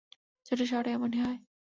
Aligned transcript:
ছোট 0.45 0.59
শহরে 0.63 0.89
এমনই 0.91 1.19
হয়। 1.19 1.37